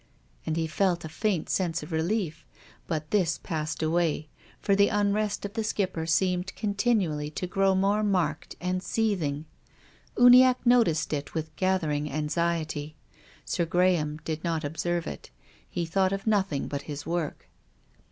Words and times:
And 0.47 0.57
he 0.57 0.65
felt 0.65 1.05
a 1.05 1.09
faint 1.09 1.47
sense 1.47 1.83
of 1.83 1.91
relief. 1.91 2.43
But 2.87 3.11
this 3.11 3.37
passed 3.37 3.83
away, 3.83 4.29
for 4.59 4.75
the 4.75 4.87
unrest 4.87 5.45
of 5.45 5.53
the 5.53 5.63
Skipper 5.63 6.07
seemed 6.07 6.55
continually 6.55 7.29
to 7.29 7.45
grow 7.45 7.75
more 7.75 8.01
marked 8.03 8.55
and 8.59 8.81
seething. 8.81 9.45
Uniacke 10.17 10.65
noticed 10.65 11.13
it 11.13 11.35
with 11.35 11.55
gathering 11.55 12.11
anxiety. 12.11 12.95
Sir 13.45 13.65
Graham 13.65 14.17
did 14.25 14.43
not 14.43 14.63
observe 14.63 15.05
it. 15.05 15.29
Rethought 15.77 16.11
of 16.13 16.25
noth 16.25 16.51
ing 16.51 16.67
but 16.67 16.81
his 16.89 17.05
work. 17.05 17.47